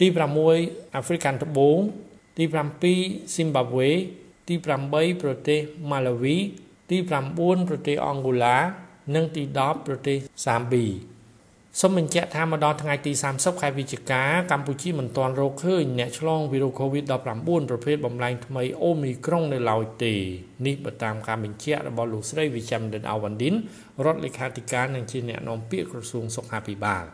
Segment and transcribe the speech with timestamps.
[0.00, 0.06] ទី
[0.50, 1.78] 6អាហ្វ្រិកានត្បូង
[2.36, 2.44] ទី
[2.88, 3.90] 7ស៊ីមបាវេ
[4.48, 4.54] ទី
[4.88, 6.36] 8ប្រទេសម៉ាឡាវី
[6.90, 6.96] ទី
[7.34, 8.56] 9ប្រទេសអង់ហ្គូឡា
[9.14, 10.86] និងទី10ប្រទេសសាំប៊ី
[11.78, 20.14] សូមបញ្ជាក់ថាមកដល់ថ្ងៃទី30ខែវិច្ឆិកាកម្ពុជាមិនទាន់រកឃើញអ្នកឆ្លងវីរុស COVID-19 ប្រភេទបំលែងថ្មីអូមីក្រុងនៅឡើយទេ
[20.66, 23.54] នេះបើតាមការបញ្ជាក់របស់លោកស្រីវិចាំដិនអាវ៉ាន់ឌិន
[24.04, 27.04] រដ្ឋលេខាធិការនិងជាអ្នកនាំពាក្យក្រសួងសុខាភិបាល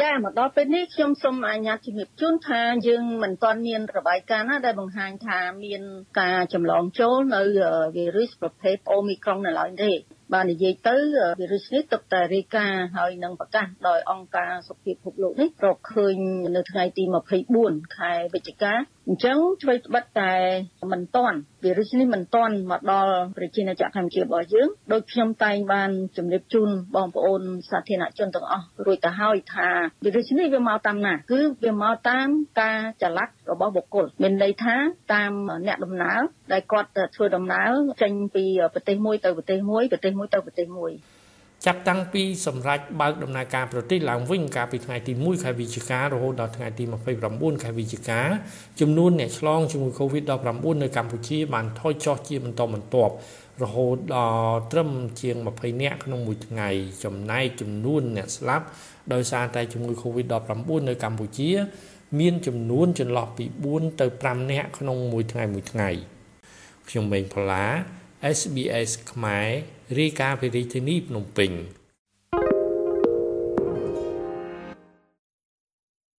[0.00, 5.82] ចាមកដល់ពេលនេះខ្ញុំសូមអញ្ញាតជំរាបជូនថាយើងមិនទាន់មានរបាយការណ៍ណាដែលបង្ហាញថាមាន
[6.20, 7.42] ការចម្លងចូលនៅ
[7.96, 9.92] វីរុសប្រភេទអូមីក្រុងនៅឡើយទេ
[10.32, 10.96] បាននិយាយទៅ
[11.40, 16.14] វីរុសនេះទុកតែរាយការណ៍ហើយនឹងប្រកាសដោយអង្គការសុខភាពពិភពលោកនេះរកឃើញ
[16.56, 17.04] នៅថ្ងៃទី
[17.50, 18.72] 24ខែវិច្ឆិកា
[19.08, 20.32] អញ្ចឹងឆ្វេងត្បិតតែ
[20.92, 29.68] មិនតាន់វីរុសនេះមិនតាន់មកដល់ប្រជាណាចក្រកម្ពុជារបស់យើងដោយខ្ញុំតែងបានជម្រាបជូនបងប្អូនសាធារណជនទាំងអស់រួចទៅហើយថា
[30.04, 32.28] វីរុសនេះវាមកតាមណាគឺវាមកតាម
[32.60, 34.76] ការចល័តរបស់បុគ្គលមានន័យថា
[35.14, 35.32] តាម
[35.66, 36.20] អ្នកដំណើរ
[36.52, 37.70] ដែលគាត់ធ្វើដំណើរ
[38.02, 40.92] ចេញពីប្រទេសមួយទៅប្រទេសមួយប្រទេសមួយទៅប្រទេសមួយ
[41.66, 46.84] ចាប់តាំងពីសម្រាប់បើកដំណើរការប្រទេសឡើងវិញកាលពីថ្ងៃទី1ខែវិច្ឆិការហូតដល់ថ្ងៃទី
[47.24, 48.20] 29ខែវិច្ឆិកា
[48.80, 53.12] ចំនួនអ្នកឆ្លងជាមួយ COVID-19 នៅកម្ពុជាបានថយចុះជាបន្តបន្ទាប់
[53.62, 54.90] រហូតដល់ត្រឹម
[55.20, 56.68] ជាង20នាក់ក្នុងមួយថ្ងៃ
[57.04, 58.66] ចំណែកចំនួនអ្នកស្លាប់
[59.12, 61.50] ដោយសារតែជំងឺ COVID-19 នៅកម្ពុជា
[62.20, 65.88] មានចំនួនចន្លោះពី4ទៅ5នាក់ក្នុងមួយថ្ងៃមួយថ្ងៃ
[66.88, 67.64] ខ្ញុំម៉េងផល្លា
[68.36, 69.50] SBS ខ្មែរ
[69.98, 71.50] រាយការណ៍ពីរាជធានីភ្នំពេញ